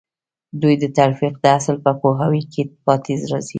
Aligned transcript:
دوی 0.61 0.75
د 0.79 0.85
تلقين 0.97 1.33
د 1.43 1.45
اصل 1.57 1.75
په 1.85 1.91
پوهاوي 2.01 2.43
کې 2.51 2.61
پاتې 2.85 3.13
راځي. 3.31 3.49